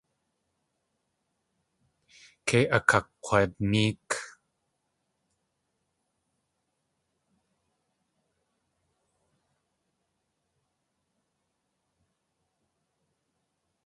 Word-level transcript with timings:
Kei 2.47 2.65
akakg̲wanéek. 2.77 4.09